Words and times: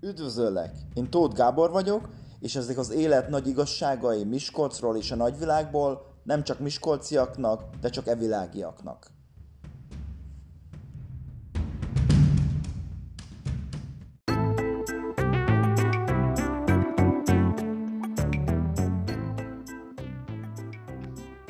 Üdvözöllek! 0.00 0.70
Én 0.94 1.10
Tóth 1.10 1.36
Gábor 1.36 1.70
vagyok, 1.70 2.08
és 2.40 2.56
ezek 2.56 2.78
az 2.78 2.92
élet 2.92 3.28
nagy 3.28 3.46
igazságai 3.46 4.24
Miskolcról 4.24 4.96
és 4.96 5.10
a 5.10 5.16
nagyvilágból 5.16 6.06
nem 6.22 6.42
csak 6.42 6.58
miskolciaknak, 6.58 7.62
de 7.80 7.88
csak 7.88 8.06
evilágiaknak. 8.06 9.06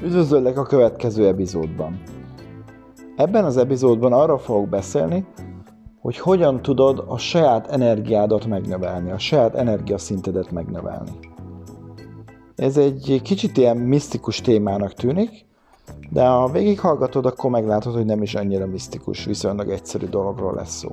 Üdvözöllek 0.03 0.59
a 0.59 0.63
következő 0.63 1.27
epizódban. 1.27 2.03
Ebben 3.17 3.45
az 3.45 3.57
epizódban 3.57 4.13
arra 4.13 4.39
fogok 4.39 4.69
beszélni, 4.69 5.27
hogy 6.09 6.19
hogyan 6.19 6.63
tudod 6.63 7.05
a 7.07 7.19
saját 7.19 7.71
energiádat 7.71 8.47
megnövelni, 8.47 9.11
a 9.11 9.19
saját 9.19 9.55
energiaszintedet 9.55 10.51
megnövelni. 10.51 11.11
Ez 12.57 12.77
egy 12.77 13.21
kicsit 13.25 13.57
ilyen 13.57 13.77
misztikus 13.77 14.41
témának 14.41 14.95
tűnik, 14.95 15.47
de 16.11 16.27
ha 16.27 16.49
végighallgatod, 16.49 17.27
akkor 17.27 17.51
meglátod, 17.51 17.95
hogy 17.95 18.05
nem 18.05 18.23
is 18.23 18.35
annyira 18.35 18.67
misztikus, 18.67 19.25
viszonylag 19.25 19.71
egyszerű 19.71 20.07
dologról 20.07 20.55
lesz 20.55 20.77
szó. 20.77 20.91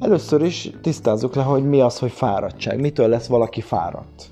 Először 0.00 0.42
is 0.42 0.70
tisztázzuk 0.82 1.34
le, 1.34 1.42
hogy 1.42 1.68
mi 1.68 1.80
az, 1.80 1.98
hogy 1.98 2.12
fáradtság, 2.12 2.80
mitől 2.80 3.08
lesz 3.08 3.26
valaki 3.26 3.60
fáradt. 3.60 4.28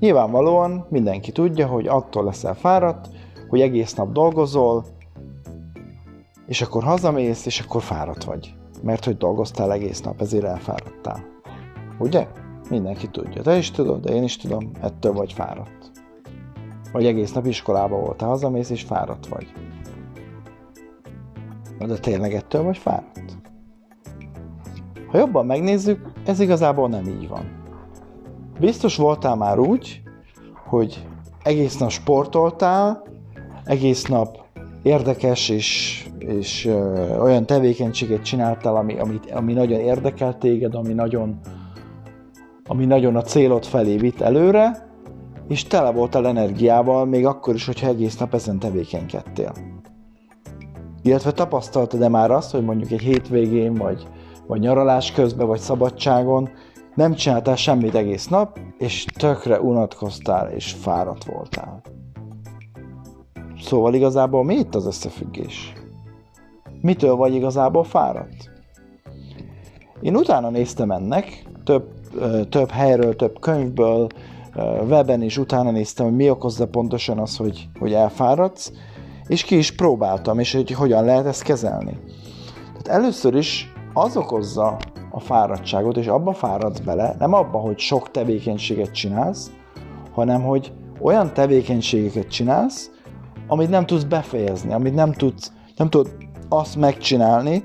Nyilvánvalóan 0.00 0.86
mindenki 0.88 1.32
tudja, 1.32 1.66
hogy 1.66 1.86
attól 1.86 2.24
leszel 2.24 2.54
fáradt, 2.54 3.08
hogy 3.48 3.60
egész 3.60 3.94
nap 3.94 4.12
dolgozol, 4.12 4.84
és 6.46 6.62
akkor 6.62 6.82
hazamész, 6.82 7.46
és 7.46 7.60
akkor 7.60 7.82
fáradt 7.82 8.24
vagy. 8.24 8.54
Mert 8.82 9.04
hogy 9.04 9.16
dolgoztál 9.16 9.72
egész 9.72 10.00
nap, 10.00 10.20
ezért 10.20 10.44
elfáradtál. 10.44 11.24
Ugye? 11.98 12.26
Mindenki 12.70 13.08
tudja. 13.08 13.42
Te 13.42 13.56
is 13.56 13.70
tudod, 13.70 14.00
de 14.00 14.14
én 14.14 14.22
is 14.22 14.36
tudom, 14.36 14.70
ettől 14.80 15.12
vagy 15.12 15.32
fáradt. 15.32 15.90
Vagy 16.92 17.06
egész 17.06 17.32
nap 17.32 17.46
iskolába 17.46 17.96
voltál, 17.96 18.28
hazamész, 18.28 18.70
és 18.70 18.82
fáradt 18.82 19.26
vagy. 19.26 19.52
De 21.78 21.98
tényleg 21.98 22.34
ettől 22.34 22.62
vagy 22.62 22.78
fáradt? 22.78 23.38
Ha 25.06 25.18
jobban 25.18 25.46
megnézzük, 25.46 26.12
ez 26.24 26.40
igazából 26.40 26.88
nem 26.88 27.06
így 27.06 27.28
van. 27.28 27.64
Biztos 28.60 28.96
voltál 28.96 29.36
már 29.36 29.58
úgy, 29.58 30.02
hogy 30.66 31.06
egész 31.42 31.76
nap 31.76 31.90
sportoltál, 31.90 33.02
egész 33.64 34.04
nap 34.04 34.38
érdekes 34.82 35.48
és, 35.48 36.05
és 36.26 36.64
ö, 36.64 37.16
olyan 37.18 37.46
tevékenységet 37.46 38.22
csináltál, 38.22 38.76
ami, 38.76 38.98
ami, 38.98 39.20
ami 39.32 39.52
nagyon 39.52 39.80
érdekel 39.80 40.38
téged, 40.38 40.74
ami 40.74 40.92
nagyon, 40.92 41.38
ami 42.66 42.84
nagyon 42.84 43.16
a 43.16 43.22
célod 43.22 43.64
felé 43.64 43.96
vitt 43.96 44.20
előre, 44.20 44.88
és 45.48 45.64
tele 45.64 45.90
voltál 45.90 46.26
energiával, 46.26 47.04
még 47.04 47.26
akkor 47.26 47.54
is, 47.54 47.66
hogyha 47.66 47.88
egész 47.88 48.16
nap 48.16 48.34
ezen 48.34 48.58
tevékenykedtél. 48.58 49.52
Illetve 51.02 51.32
tapasztaltad-e 51.32 52.08
már 52.08 52.30
azt, 52.30 52.50
hogy 52.50 52.64
mondjuk 52.64 52.90
egy 52.90 53.00
hétvégén, 53.00 53.74
vagy, 53.74 54.06
vagy 54.46 54.60
nyaralás 54.60 55.12
közben, 55.12 55.46
vagy 55.46 55.60
szabadságon 55.60 56.48
nem 56.94 57.14
csináltál 57.14 57.56
semmit 57.56 57.94
egész 57.94 58.26
nap, 58.28 58.58
és 58.78 59.04
tökre 59.04 59.60
unatkoztál, 59.60 60.50
és 60.50 60.72
fáradt 60.72 61.24
voltál. 61.24 61.82
Szóval 63.62 63.94
igazából 63.94 64.44
mi 64.44 64.54
itt 64.54 64.74
az 64.74 64.86
összefüggés? 64.86 65.72
Mitől 66.86 67.16
vagy 67.16 67.34
igazából 67.34 67.84
fáradt? 67.84 68.50
Én 70.00 70.16
utána 70.16 70.50
néztem 70.50 70.90
ennek, 70.90 71.44
több, 71.64 71.84
több 72.48 72.70
helyről, 72.70 73.16
több 73.16 73.40
könyvből, 73.40 74.06
weben 74.88 75.22
is 75.22 75.38
utána 75.38 75.70
néztem, 75.70 76.06
hogy 76.06 76.14
mi 76.14 76.30
okozza 76.30 76.66
pontosan 76.66 77.18
az, 77.18 77.36
hogy, 77.36 77.68
hogy 77.78 77.92
elfáradsz, 77.92 78.72
és 79.26 79.44
ki 79.44 79.56
is 79.56 79.74
próbáltam, 79.74 80.38
és 80.38 80.52
hogy 80.52 80.70
hogyan 80.70 81.04
lehet 81.04 81.26
ezt 81.26 81.42
kezelni. 81.42 81.98
Tehát 82.82 83.00
először 83.00 83.34
is 83.34 83.72
az 83.92 84.16
okozza 84.16 84.76
a 85.10 85.20
fáradtságot, 85.20 85.96
és 85.96 86.06
abba 86.06 86.32
fáradsz 86.32 86.80
bele, 86.80 87.14
nem 87.18 87.32
abba, 87.32 87.58
hogy 87.58 87.78
sok 87.78 88.10
tevékenységet 88.10 88.90
csinálsz, 88.90 89.50
hanem 90.12 90.42
hogy 90.42 90.72
olyan 91.00 91.32
tevékenységeket 91.32 92.28
csinálsz, 92.28 92.90
amit 93.46 93.70
nem 93.70 93.86
tudsz 93.86 94.04
befejezni, 94.04 94.72
amit 94.72 94.94
nem 94.94 95.12
tudsz, 95.12 95.52
nem 95.76 95.90
tudod 95.90 96.25
azt 96.48 96.76
megcsinálni, 96.76 97.64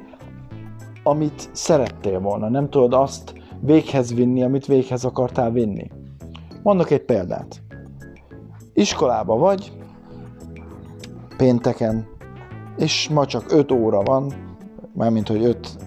amit 1.04 1.50
szerettél 1.52 2.20
volna, 2.20 2.50
nem 2.50 2.70
tudod 2.70 2.94
azt 2.94 3.34
véghez 3.60 4.14
vinni, 4.14 4.44
amit 4.44 4.66
véghez 4.66 5.06
akartál 5.06 5.52
vinni. 5.52 5.88
Mondok 6.64 6.90
egy 6.90 7.06
példát. 7.06 7.62
Iskolába 8.74 9.36
vagy, 9.36 9.72
pénteken, 11.38 12.08
és 12.78 13.10
ma 13.10 13.26
csak 13.26 13.52
5 13.52 13.72
óra 13.72 14.02
van, 14.02 14.34
mármint, 14.94 15.28
hogy 15.28 15.44
5, 15.44 15.78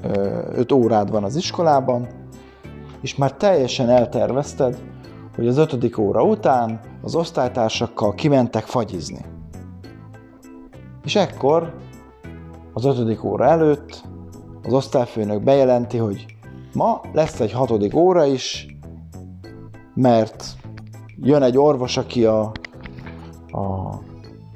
5 0.53 0.73
órád 0.73 1.11
van 1.11 1.25
az 1.25 1.37
iskolában, 1.37 2.07
és 3.01 3.17
már 3.17 3.33
teljesen 3.33 3.89
eltervezted, 3.89 4.79
hogy 5.35 5.47
az 5.47 5.57
ötödik 5.57 5.99
óra 5.99 6.23
után 6.23 6.81
az 7.03 7.15
osztálytársakkal 7.15 8.15
kimentek 8.15 8.65
fagyizni. 8.65 9.25
És 11.05 11.17
ekkor 11.17 11.75
az 12.75 12.85
ötödik 12.85 13.25
óra 13.25 13.45
előtt 13.45 14.05
az 14.63 14.73
osztályfőnök 14.73 15.43
bejelenti, 15.43 15.97
hogy 15.97 16.27
ma 16.73 17.01
lesz 17.13 17.41
egy 17.41 17.53
hatodik 17.53 17.95
óra 17.95 18.25
is, 18.25 18.77
mert 19.95 20.45
jön 21.21 21.43
egy 21.43 21.59
orvos, 21.59 21.97
aki 21.97 22.25
a, 22.25 22.41
a 23.51 23.95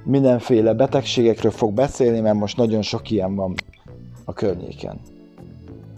mindenféle 0.05 0.75
betegségekről 0.75 1.53
fog 1.53 1.73
beszélni, 1.73 2.21
mert 2.21 2.37
most 2.37 2.56
nagyon 2.56 2.83
sok 2.83 3.11
ilyen 3.11 3.34
van 3.34 3.55
a 4.25 4.33
környéken. 4.33 5.00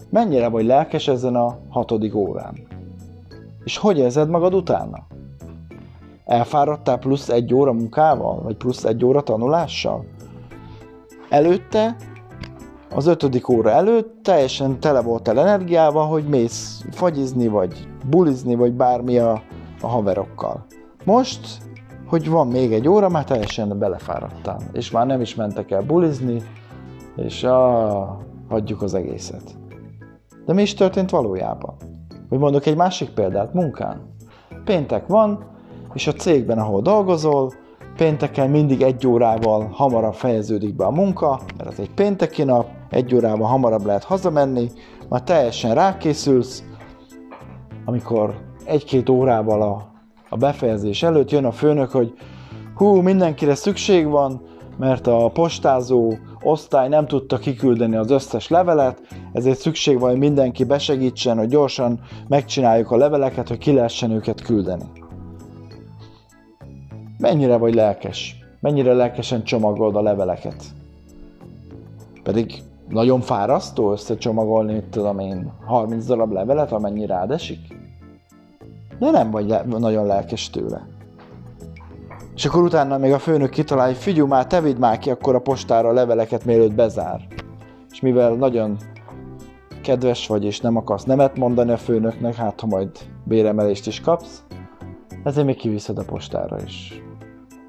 Mennyire 0.09 0.47
vagy 0.47 0.65
lelkes 0.65 1.07
ezen 1.07 1.35
a 1.35 1.57
hatodik 1.69 2.15
órán? 2.15 2.55
És 3.63 3.77
hogy 3.77 3.97
érzed 3.97 4.29
magad 4.29 4.53
utána? 4.53 5.07
Elfáradtál 6.25 6.97
plusz 6.97 7.29
egy 7.29 7.53
óra 7.53 7.73
munkával, 7.73 8.41
vagy 8.41 8.55
plusz 8.55 8.83
egy 8.83 9.05
óra 9.05 9.21
tanulással? 9.21 10.05
Előtte, 11.29 11.95
az 12.93 13.07
ötödik 13.07 13.49
óra 13.49 13.69
előtt 13.69 14.23
teljesen 14.23 14.79
tele 14.79 15.01
voltál 15.01 15.39
energiával, 15.39 16.07
hogy 16.07 16.23
mész 16.23 16.85
fagyizni, 16.91 17.47
vagy 17.47 17.87
bulizni, 18.09 18.55
vagy 18.55 18.73
bármi 18.73 19.17
a, 19.17 19.41
a 19.81 19.87
haverokkal. 19.87 20.65
Most, 21.03 21.57
hogy 22.07 22.29
van 22.29 22.47
még 22.47 22.73
egy 22.73 22.87
óra, 22.87 23.09
már 23.09 23.23
teljesen 23.23 23.79
belefáradtál, 23.79 24.59
és 24.71 24.91
már 24.91 25.05
nem 25.05 25.21
is 25.21 25.35
mentek 25.35 25.71
el 25.71 25.81
bulizni, 25.81 26.41
és 27.15 27.43
ah, 27.43 28.09
hagyjuk 28.49 28.81
az 28.81 28.93
egészet. 28.93 29.55
De 30.45 30.53
mi 30.53 30.61
is 30.61 30.73
történt 30.73 31.09
valójában? 31.09 31.75
Hogy 32.29 32.39
mondok 32.39 32.65
egy 32.65 32.75
másik 32.75 33.09
példát, 33.09 33.53
munkán. 33.53 34.01
Péntek 34.65 35.07
van, 35.07 35.43
és 35.93 36.07
a 36.07 36.13
cégben, 36.13 36.57
ahol 36.57 36.81
dolgozol, 36.81 37.51
pénteken 37.95 38.49
mindig 38.49 38.81
egy 38.81 39.07
órával 39.07 39.69
hamarabb 39.71 40.13
fejeződik 40.13 40.75
be 40.75 40.85
a 40.85 40.91
munka, 40.91 41.39
mert 41.57 41.69
ez 41.69 41.79
egy 41.79 41.93
pénteki 41.93 42.43
nap, 42.43 42.67
egy 42.91 43.15
órával 43.15 43.47
hamarabb 43.47 43.85
lehet 43.85 44.03
hazamenni, 44.03 44.71
már 45.09 45.23
teljesen 45.23 45.73
rákészülsz, 45.73 46.63
amikor 47.85 48.35
egy-két 48.65 49.09
órával 49.09 49.61
a, 49.61 49.91
a 50.29 50.37
befejezés 50.37 51.03
előtt 51.03 51.31
jön 51.31 51.45
a 51.45 51.51
főnök, 51.51 51.91
hogy 51.91 52.13
hú, 52.75 53.01
mindenkire 53.01 53.55
szükség 53.55 54.07
van, 54.07 54.41
mert 54.77 55.07
a 55.07 55.29
postázó 55.33 56.13
osztály 56.41 56.87
nem 56.87 57.07
tudta 57.07 57.37
kiküldeni 57.37 57.95
az 57.95 58.11
összes 58.11 58.47
levelet, 58.47 59.01
ezért 59.33 59.59
szükség 59.59 59.99
van, 59.99 60.09
hogy 60.09 60.19
mindenki 60.19 60.63
besegítsen, 60.63 61.37
hogy 61.37 61.47
gyorsan 61.47 61.99
megcsináljuk 62.27 62.91
a 62.91 62.97
leveleket, 62.97 63.47
hogy 63.47 63.57
ki 63.57 63.71
lehessen 63.71 64.11
őket 64.11 64.41
küldeni. 64.41 64.85
Mennyire 67.17 67.57
vagy 67.57 67.73
lelkes? 67.73 68.35
Mennyire 68.59 68.93
lelkesen 68.93 69.43
csomagolod 69.43 69.95
a 69.95 70.01
leveleket? 70.01 70.63
Pedig 72.23 72.63
nagyon 72.91 73.21
fárasztó 73.21 73.91
összecsomagolni, 73.91 74.83
tudom 74.89 75.19
én, 75.19 75.51
30 75.65 76.05
darab 76.05 76.31
levelet, 76.31 76.71
amennyi 76.71 77.05
rád 77.05 77.31
esik? 77.31 77.59
De 78.99 79.11
nem 79.11 79.31
vagy 79.31 79.47
le- 79.47 79.65
nagyon 79.67 80.05
lelkes 80.05 80.49
tőle. 80.49 80.87
És 82.35 82.45
akkor 82.45 82.63
utána 82.63 82.97
még 82.97 83.11
a 83.11 83.19
főnök 83.19 83.49
kitalálja, 83.49 83.93
hogy 83.93 84.01
figyelj 84.01 84.27
már, 84.27 84.47
te 84.47 84.61
vidd 84.61 84.77
már 84.77 84.97
ki 84.97 85.09
akkor 85.09 85.35
a 85.35 85.39
postára 85.39 85.89
a 85.89 85.93
leveleket, 85.93 86.45
mielőtt 86.45 86.73
bezár. 86.73 87.27
És 87.91 87.99
mivel 87.99 88.33
nagyon 88.33 88.77
kedves 89.81 90.27
vagy, 90.27 90.43
és 90.43 90.59
nem 90.59 90.75
akarsz 90.75 91.03
nemet 91.03 91.37
mondani 91.37 91.71
a 91.71 91.77
főnöknek, 91.77 92.35
hát 92.35 92.59
ha 92.59 92.67
majd 92.67 92.89
béremelést 93.23 93.87
is 93.87 94.01
kapsz, 94.01 94.43
ezért 95.23 95.45
még 95.45 95.55
kiviszed 95.55 95.97
a 95.97 96.03
postára 96.03 96.57
is. 96.65 97.01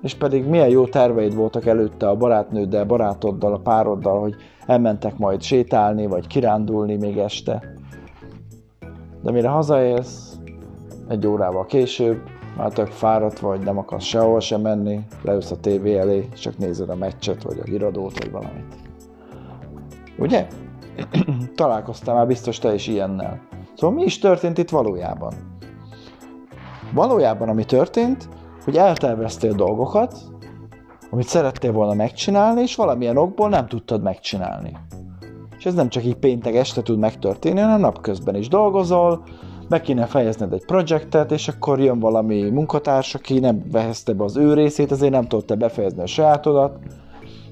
És 0.03 0.15
pedig 0.15 0.47
milyen 0.47 0.69
jó 0.69 0.87
terveid 0.87 1.35
voltak 1.35 1.67
előtte 1.67 2.09
a 2.09 2.17
barátnőddel, 2.17 2.85
barátoddal, 2.85 3.53
a 3.53 3.59
pároddal, 3.59 4.21
hogy 4.21 4.35
elmentek 4.67 5.19
majd 5.19 5.43
sétálni, 5.43 6.07
vagy 6.07 6.27
kirándulni 6.27 6.97
még 6.97 7.19
este. 7.19 7.77
de 9.23 9.31
mire 9.31 9.49
hazaérsz, 9.49 10.37
egy 11.09 11.27
órával 11.27 11.67
később, 11.67 12.23
már 12.57 12.73
tök 12.73 12.87
fáradt 12.87 13.39
vagy, 13.39 13.61
nem 13.61 13.79
akarsz 13.79 14.05
sehol 14.05 14.41
sem 14.41 14.61
menni, 14.61 15.01
leülsz 15.23 15.51
a 15.51 15.61
tévé 15.61 15.97
elé, 15.97 16.29
csak 16.39 16.59
nézed 16.59 16.89
a 16.89 16.95
meccset, 16.95 17.43
vagy 17.43 17.59
a 17.59 17.65
híradót, 17.65 18.19
vagy 18.19 18.31
valamit. 18.31 18.75
Ugye? 20.19 20.47
Találkoztál 21.55 22.15
már 22.15 22.27
biztos 22.27 22.59
te 22.59 22.75
is 22.75 22.87
ilyennel. 22.87 23.41
Szóval 23.75 23.97
mi 23.97 24.03
is 24.03 24.19
történt 24.19 24.59
itt 24.59 24.71
valójában? 24.71 25.33
Valójában 26.93 27.49
ami 27.49 27.65
történt, 27.65 28.29
hogy 28.65 28.77
elterveztél 28.77 29.53
dolgokat, 29.53 30.15
amit 31.11 31.27
szerettél 31.27 31.73
volna 31.73 31.95
megcsinálni, 31.95 32.61
és 32.61 32.77
valamilyen 32.77 33.17
okból 33.17 33.49
nem 33.49 33.67
tudtad 33.67 34.03
megcsinálni. 34.03 34.77
És 35.59 35.67
ez 35.67 35.75
nem 35.75 35.89
csak 35.89 36.05
így 36.05 36.17
péntek 36.17 36.55
este 36.55 36.83
tud 36.83 36.99
megtörténni, 36.99 37.61
hanem 37.61 37.81
napközben 37.81 38.35
is 38.35 38.49
dolgozol, 38.49 39.23
be 39.69 39.81
kéne 39.81 40.07
fejezned 40.07 40.53
egy 40.53 40.65
projektet, 40.65 41.33
és 41.33 41.49
akkor 41.49 41.81
jön 41.81 41.99
valami 41.99 42.51
munkatárs, 42.51 43.15
aki 43.15 43.39
nem 43.39 43.63
vehezte 43.71 44.13
be 44.13 44.25
az 44.25 44.37
ő 44.37 44.55
részét, 44.55 44.93
ezért 44.93 45.13
nem 45.13 45.29
tudta 45.29 45.55
befejezni 45.55 46.03
a 46.03 46.07
sajátodat, 46.07 46.79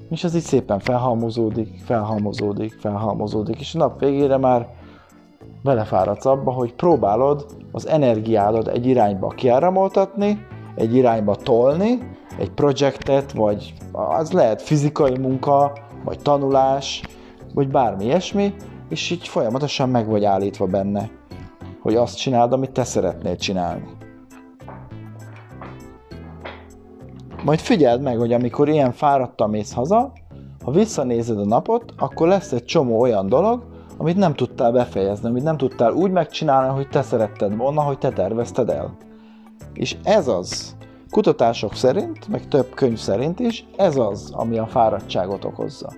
és 0.09 0.23
ez 0.23 0.35
így 0.35 0.41
szépen 0.41 0.79
felhalmozódik, 0.79 1.81
felhalmozódik, 1.85 2.73
felhalmozódik, 2.79 3.59
és 3.59 3.75
a 3.75 3.77
nap 3.77 3.99
végére 3.99 4.37
már 4.37 4.67
belefáradsz 5.63 6.25
abba, 6.25 6.51
hogy 6.51 6.73
próbálod 6.73 7.45
az 7.71 7.87
energiádat 7.87 8.67
egy 8.67 8.85
irányba 8.85 9.27
kiáramoltatni, 9.27 10.45
egy 10.75 10.95
irányba 10.95 11.35
tolni, 11.35 11.99
egy 12.37 12.51
projektet, 12.51 13.31
vagy 13.31 13.73
az 13.91 14.31
lehet 14.31 14.61
fizikai 14.61 15.17
munka, 15.17 15.73
vagy 16.03 16.19
tanulás, 16.19 17.03
vagy 17.53 17.67
bármi 17.67 18.03
ilyesmi, 18.03 18.53
és 18.89 19.09
így 19.09 19.27
folyamatosan 19.27 19.89
meg 19.89 20.07
vagy 20.07 20.25
állítva 20.25 20.65
benne, 20.65 21.09
hogy 21.81 21.95
azt 21.95 22.17
csináld, 22.17 22.53
amit 22.53 22.71
te 22.71 22.83
szeretnél 22.83 23.35
csinálni. 23.35 23.83
Majd 27.43 27.59
figyeld 27.59 28.01
meg, 28.01 28.17
hogy 28.17 28.33
amikor 28.33 28.69
ilyen 28.69 28.91
fáradtan 28.91 29.49
mész 29.49 29.73
haza, 29.73 30.11
ha 30.63 30.71
visszanézed 30.71 31.37
a 31.37 31.45
napot, 31.45 31.93
akkor 31.97 32.27
lesz 32.27 32.51
egy 32.51 32.65
csomó 32.65 32.99
olyan 32.99 33.27
dolog, 33.27 33.63
amit 33.97 34.17
nem 34.17 34.33
tudtál 34.33 34.71
befejezni, 34.71 35.27
amit 35.27 35.43
nem 35.43 35.57
tudtál 35.57 35.93
úgy 35.93 36.11
megcsinálni, 36.11 36.73
hogy 36.75 36.87
te 36.87 37.01
szeretted 37.01 37.55
volna, 37.55 37.81
hogy 37.81 37.97
te 37.97 38.09
tervezted 38.09 38.69
el. 38.69 38.97
És 39.73 39.97
ez 40.03 40.27
az, 40.27 40.75
kutatások 41.09 41.75
szerint, 41.75 42.27
meg 42.27 42.47
több 42.47 42.73
könyv 42.73 42.97
szerint 42.97 43.39
is, 43.39 43.67
ez 43.77 43.97
az, 43.97 44.31
ami 44.33 44.57
a 44.57 44.67
fáradtságot 44.67 45.45
okozza. 45.45 45.89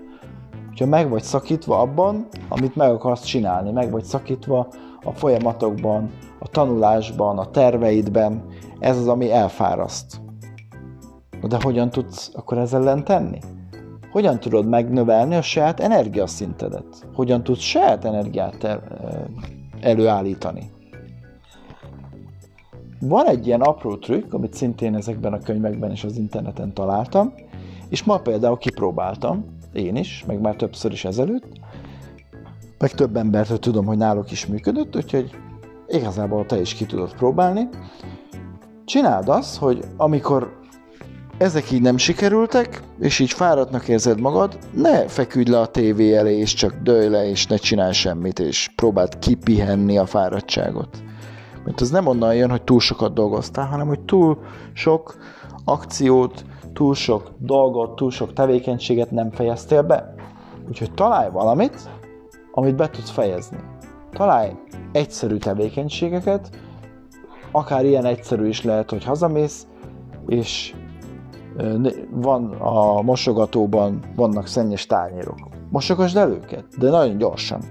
Hogyha 0.67 0.85
meg 0.85 1.09
vagy 1.09 1.23
szakítva 1.23 1.79
abban, 1.79 2.27
amit 2.49 2.75
meg 2.75 2.91
akarsz 2.91 3.23
csinálni, 3.23 3.71
meg 3.71 3.91
vagy 3.91 4.03
szakítva 4.03 4.67
a 5.03 5.11
folyamatokban, 5.11 6.09
a 6.39 6.47
tanulásban, 6.47 7.37
a 7.37 7.49
terveidben, 7.49 8.45
ez 8.79 8.97
az, 8.97 9.07
ami 9.07 9.31
elfáraszt. 9.31 10.21
De 11.47 11.57
hogyan 11.61 11.89
tudsz 11.89 12.31
akkor 12.33 12.57
ezzel 12.57 12.81
ellen 12.81 13.03
tenni? 13.03 13.39
Hogyan 14.11 14.39
tudod 14.39 14.67
megnövelni 14.67 15.35
a 15.35 15.41
saját 15.41 15.79
energiaszintedet? 15.79 17.07
Hogyan 17.13 17.43
tudsz 17.43 17.61
saját 17.61 18.05
energiát 18.05 18.79
előállítani? 19.81 20.71
Van 23.07 23.27
egy 23.27 23.47
ilyen 23.47 23.61
apró 23.61 23.95
trükk, 23.95 24.33
amit 24.33 24.53
szintén 24.53 24.95
ezekben 24.95 25.33
a 25.33 25.39
könyvekben 25.39 25.91
és 25.91 26.03
az 26.03 26.17
interneten 26.17 26.73
találtam, 26.73 27.33
és 27.89 28.03
ma 28.03 28.17
például 28.17 28.57
kipróbáltam, 28.57 29.45
én 29.73 29.95
is, 29.95 30.23
meg 30.27 30.41
már 30.41 30.55
többször 30.55 30.91
is 30.91 31.05
ezelőtt, 31.05 31.45
meg 32.77 32.91
több 32.91 33.15
embertől 33.15 33.59
tudom, 33.59 33.85
hogy 33.85 33.97
náluk 33.97 34.31
is 34.31 34.45
működött, 34.45 34.95
úgyhogy 34.95 35.29
igazából 35.87 36.45
te 36.45 36.59
is 36.59 36.73
ki 36.73 36.85
tudod 36.85 37.15
próbálni. 37.15 37.69
Csináld 38.85 39.29
azt, 39.29 39.57
hogy 39.57 39.83
amikor 39.97 40.59
ezek 41.37 41.71
így 41.71 41.81
nem 41.81 41.97
sikerültek, 41.97 42.83
és 42.99 43.19
így 43.19 43.31
fáradtnak 43.31 43.87
érzed 43.87 44.19
magad, 44.19 44.57
ne 44.73 45.07
feküdj 45.07 45.51
le 45.51 45.59
a 45.59 45.67
tévé 45.67 46.13
elé, 46.15 46.37
és 46.37 46.53
csak 46.53 46.75
dőj 46.83 47.07
le, 47.07 47.29
és 47.29 47.47
ne 47.47 47.55
csinálj 47.55 47.93
semmit, 47.93 48.39
és 48.39 48.71
próbáld 48.75 49.19
kipihenni 49.19 49.97
a 49.97 50.05
fáradtságot. 50.05 51.03
Mert 51.65 51.81
az 51.81 51.89
nem 51.89 52.07
onnan 52.07 52.35
jön, 52.35 52.49
hogy 52.49 52.61
túl 52.61 52.79
sokat 52.79 53.13
dolgoztál, 53.13 53.65
hanem 53.65 53.87
hogy 53.87 53.99
túl 53.99 54.37
sok 54.73 55.15
akciót, 55.65 56.45
túl 56.73 56.93
sok 56.93 57.31
dolgot, 57.37 57.95
túl 57.95 58.11
sok 58.11 58.33
tevékenységet 58.33 59.11
nem 59.11 59.31
fejeztél 59.31 59.81
be. 59.81 60.13
Úgyhogy 60.67 60.93
találj 60.93 61.29
valamit, 61.31 61.89
amit 62.51 62.75
be 62.75 62.89
tudsz 62.89 63.09
fejezni. 63.09 63.57
Találj 64.11 64.51
egyszerű 64.91 65.37
tevékenységeket, 65.37 66.49
akár 67.51 67.85
ilyen 67.85 68.05
egyszerű 68.05 68.47
is 68.47 68.63
lehet, 68.63 68.89
hogy 68.89 69.03
hazamész, 69.03 69.67
és 70.27 70.75
van 72.11 72.51
a 72.51 73.01
mosogatóban, 73.01 73.99
vannak 74.15 74.47
szennyes 74.47 74.85
tányérok. 74.85 75.37
Mosogasd 75.69 76.17
el 76.17 76.29
őket, 76.29 76.65
de 76.77 76.89
nagyon 76.89 77.17
gyorsan. 77.17 77.61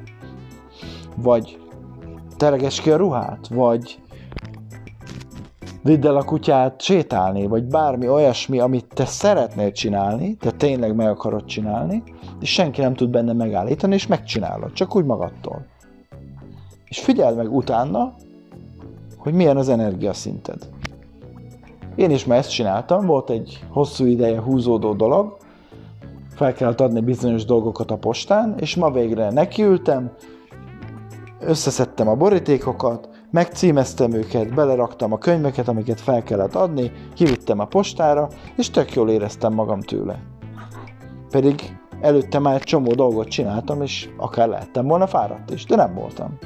Vagy 1.17 1.62
tereges 2.43 2.81
ki 2.81 2.91
a 2.91 2.97
ruhát, 2.97 3.49
vagy 3.49 4.01
vidd 5.83 6.07
el 6.07 6.17
a 6.17 6.25
kutyát 6.25 6.81
sétálni, 6.81 7.47
vagy 7.47 7.65
bármi 7.65 8.09
olyasmi, 8.09 8.59
amit 8.59 8.87
te 8.95 9.05
szeretnél 9.05 9.73
csinálni, 9.73 10.37
te 10.37 10.51
tényleg 10.51 10.95
meg 10.95 11.09
akarod 11.09 11.45
csinálni, 11.45 12.03
és 12.41 12.53
senki 12.53 12.81
nem 12.81 12.95
tud 12.95 13.11
benne 13.11 13.33
megállítani, 13.33 13.95
és 13.95 14.07
megcsinálod, 14.07 14.73
csak 14.73 14.97
úgy 14.97 15.05
magadtól. 15.05 15.67
És 16.89 17.01
figyeld 17.01 17.37
meg 17.37 17.55
utána, 17.55 18.15
hogy 19.17 19.33
milyen 19.33 19.57
az 19.57 19.69
energiaszinted. 19.69 20.69
Én 21.95 22.11
is 22.11 22.25
már 22.25 22.39
ezt 22.39 22.51
csináltam, 22.51 23.07
volt 23.07 23.31
egy 23.31 23.65
hosszú 23.69 24.05
ideje 24.05 24.41
húzódó 24.41 24.93
dolog, 24.93 25.37
fel 26.35 26.53
kellett 26.53 26.81
adni 26.81 27.01
bizonyos 27.01 27.45
dolgokat 27.45 27.91
a 27.91 27.97
postán, 27.97 28.55
és 28.59 28.77
ma 28.77 28.91
végre 28.91 29.31
nekiültem, 29.31 30.13
összeszedtem 31.45 32.09
a 32.09 32.15
borítékokat, 32.15 33.09
megcímeztem 33.31 34.13
őket, 34.13 34.55
beleraktam 34.55 35.13
a 35.13 35.19
könyveket, 35.19 35.69
amiket 35.69 36.01
fel 36.01 36.23
kellett 36.23 36.55
adni, 36.55 36.93
kivittem 37.15 37.59
a 37.59 37.65
postára, 37.65 38.29
és 38.57 38.71
tök 38.71 38.95
jól 38.95 39.11
éreztem 39.11 39.53
magam 39.53 39.81
tőle. 39.81 40.23
Pedig 41.31 41.77
előtte 42.01 42.39
már 42.39 42.55
egy 42.55 42.63
csomó 42.63 42.93
dolgot 42.93 43.29
csináltam, 43.29 43.83
és 43.83 44.09
akár 44.17 44.49
lehettem 44.49 44.87
volna 44.87 45.07
fáradt 45.07 45.51
is, 45.51 45.65
de 45.65 45.77
nem 45.77 45.95
voltam. 45.95 46.39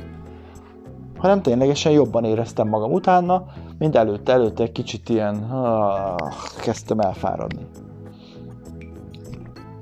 Hanem 1.18 1.42
ténylegesen 1.42 1.92
jobban 1.92 2.24
éreztem 2.24 2.68
magam 2.68 2.92
utána, 2.92 3.44
mint 3.78 3.96
előtte. 3.96 4.32
Előtte 4.32 4.62
egy 4.62 4.72
kicsit 4.72 5.08
ilyen, 5.08 5.34
ah, 5.50 6.16
kezdtem 6.60 6.98
elfáradni. 6.98 7.66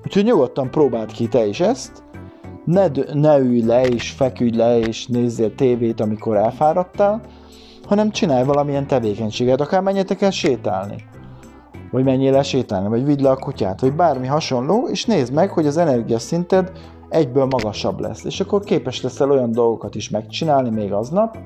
Úgyhogy 0.04 0.24
nyugodtan 0.24 0.70
próbáld 0.70 1.12
ki 1.12 1.28
te 1.28 1.46
is 1.46 1.60
ezt, 1.60 2.03
ne, 2.64 2.86
ne 3.12 3.38
ülj 3.38 3.60
le 3.60 3.86
és 3.86 4.10
feküdj 4.10 4.56
le 4.56 4.78
és 4.78 5.06
nézzél 5.06 5.54
tévét, 5.54 6.00
amikor 6.00 6.36
elfáradtál, 6.36 7.20
hanem 7.86 8.10
csinálj 8.10 8.44
valamilyen 8.44 8.86
tevékenységet, 8.86 9.60
akár 9.60 9.82
menjetek 9.82 10.22
el 10.22 10.30
sétálni. 10.30 10.96
Vagy 11.90 12.04
menjél 12.04 12.36
el 12.36 12.42
sétálni, 12.42 12.88
vagy 12.88 13.04
vidd 13.04 13.22
le 13.22 13.30
a 13.30 13.36
kutyát, 13.36 13.80
vagy 13.80 13.92
bármi 13.92 14.26
hasonló, 14.26 14.88
és 14.88 15.04
nézd 15.04 15.32
meg, 15.32 15.50
hogy 15.50 15.66
az 15.66 15.76
energiaszinted 15.76 16.72
egyből 17.08 17.44
magasabb 17.44 18.00
lesz. 18.00 18.24
És 18.24 18.40
akkor 18.40 18.60
képes 18.60 19.02
leszel 19.02 19.30
olyan 19.30 19.52
dolgokat 19.52 19.94
is 19.94 20.10
megcsinálni 20.10 20.70
még 20.70 20.92
aznap, 20.92 21.38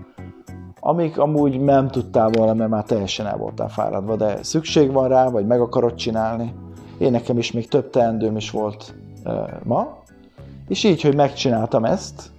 amik 0.80 1.18
amúgy 1.18 1.60
nem 1.60 1.88
tudtál 1.88 2.30
volna, 2.30 2.54
mert 2.54 2.70
már 2.70 2.84
teljesen 2.84 3.26
el 3.26 3.36
voltál 3.36 3.68
fáradva, 3.68 4.16
de 4.16 4.42
szükség 4.42 4.92
van 4.92 5.08
rá, 5.08 5.30
vagy 5.30 5.46
meg 5.46 5.60
akarod 5.60 5.94
csinálni. 5.94 6.54
Én 6.98 7.10
nekem 7.10 7.38
is 7.38 7.52
még 7.52 7.68
több 7.68 7.90
teendőm 7.90 8.36
is 8.36 8.50
volt 8.50 8.94
ma, 9.64 9.96
és 10.68 10.84
így, 10.84 11.02
hogy 11.02 11.14
megcsináltam 11.14 11.84
ezt, 11.84 12.30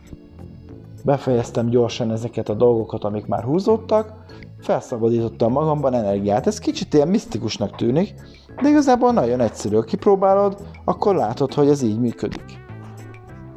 befejeztem 1.03 1.69
gyorsan 1.69 2.11
ezeket 2.11 2.49
a 2.49 2.53
dolgokat, 2.53 3.03
amik 3.03 3.25
már 3.25 3.43
húzódtak, 3.43 4.13
felszabadítottam 4.59 5.51
magamban 5.51 5.93
energiát. 5.93 6.47
Ez 6.47 6.59
kicsit 6.59 6.93
ilyen 6.93 7.07
misztikusnak 7.07 7.75
tűnik, 7.75 8.13
de 8.61 8.69
igazából 8.69 9.11
nagyon 9.11 9.39
egyszerű. 9.39 9.75
Ha 9.75 9.81
kipróbálod, 9.81 10.57
akkor 10.85 11.15
látod, 11.15 11.53
hogy 11.53 11.67
ez 11.67 11.81
így 11.81 11.99
működik. 11.99 12.67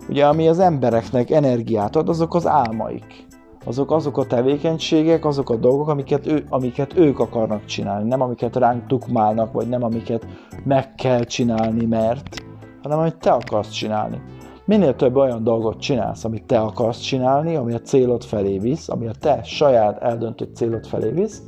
Ugye, 0.09 0.27
ami 0.27 0.49
az 0.49 0.59
embereknek 0.59 1.31
energiát 1.31 1.97
ad, 1.97 2.09
azok 2.09 2.35
az 2.35 2.47
álmaik. 2.47 3.27
Azok, 3.65 3.91
azok 3.91 4.19
a 4.19 4.27
tevékenységek, 4.27 5.25
azok 5.25 5.51
a 5.51 5.57
dolgok, 5.57 5.89
amiket, 5.89 6.27
ő, 6.27 6.45
amiket 6.49 6.99
ők 6.99 7.19
akarnak 7.19 7.65
csinálni. 7.65 8.09
Nem 8.09 8.21
amiket 8.21 8.57
ránk 8.57 8.87
tukmálnak, 8.87 9.53
vagy 9.53 9.69
nem 9.69 9.83
amiket 9.83 10.27
meg 10.65 10.95
kell 10.95 11.25
csinálni, 11.25 11.85
mert, 11.85 12.45
hanem 12.83 12.99
amit 12.99 13.17
te 13.17 13.31
akarsz 13.31 13.71
csinálni 13.71 14.23
minél 14.65 14.97
több 14.97 15.17
olyan 15.17 15.45
dolgot 15.45 15.81
csinálsz, 15.81 16.25
amit 16.25 16.45
te 16.45 16.61
akarsz 16.61 17.01
csinálni, 17.01 17.57
ami 17.57 17.75
a 17.75 17.81
célod 17.81 18.25
felé 18.25 18.59
visz, 18.59 18.89
ami 18.89 19.07
a 19.07 19.13
te 19.21 19.43
saját 19.43 20.03
eldöntött 20.03 20.57
célod 20.57 20.87
felé 20.87 21.11
visz, 21.11 21.43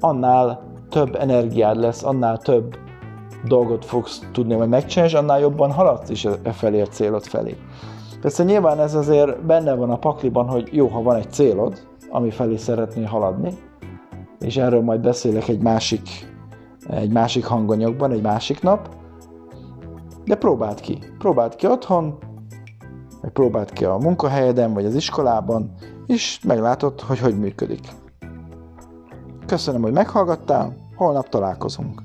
annál 0.00 0.62
több 0.90 1.14
energiád 1.14 1.76
lesz, 1.76 2.04
annál 2.04 2.38
több 2.38 2.76
dolgot 3.44 3.84
fogsz 3.84 4.28
tudni 4.32 4.54
majd 4.54 4.68
megcsinálni, 4.68 5.12
és 5.12 5.18
annál 5.18 5.40
jobban 5.40 5.72
haladsz 5.72 6.10
is 6.10 6.24
e 6.24 6.52
felé 6.52 6.80
a 6.80 6.86
célod 6.86 7.24
felé. 7.24 7.56
Persze 8.20 8.44
nyilván 8.44 8.80
ez 8.80 8.94
azért 8.94 9.44
benne 9.44 9.74
van 9.74 9.90
a 9.90 9.98
pakliban, 9.98 10.48
hogy 10.48 10.68
jó, 10.72 10.86
ha 10.86 11.02
van 11.02 11.16
egy 11.16 11.30
célod, 11.30 11.86
ami 12.10 12.30
felé 12.30 12.56
szeretnél 12.56 13.06
haladni, 13.06 13.52
és 14.40 14.56
erről 14.56 14.82
majd 14.82 15.00
beszélek 15.00 15.48
egy 15.48 15.60
másik, 15.60 16.08
egy 16.88 17.12
másik 17.12 17.44
hanganyagban, 17.44 18.12
egy 18.12 18.22
másik 18.22 18.62
nap, 18.62 18.88
de 20.24 20.34
próbáld 20.34 20.80
ki. 20.80 20.98
Próbáld 21.18 21.56
ki 21.56 21.66
otthon, 21.66 22.18
vagy 23.20 23.30
próbáld 23.30 23.72
ki 23.72 23.84
a 23.84 23.96
munkahelyeden, 23.96 24.74
vagy 24.74 24.84
az 24.84 24.94
iskolában, 24.94 25.72
és 26.06 26.40
meglátod, 26.44 27.00
hogy 27.00 27.18
hogy 27.18 27.38
működik. 27.38 27.88
Köszönöm, 29.46 29.82
hogy 29.82 29.92
meghallgattál, 29.92 30.76
holnap 30.96 31.28
találkozunk. 31.28 32.02